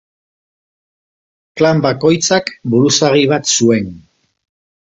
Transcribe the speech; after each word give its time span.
Klan 1.61 1.83
bakoitzak 1.87 2.51
buruzagi 2.75 3.29
bat 3.35 3.55
zuen. 3.59 3.93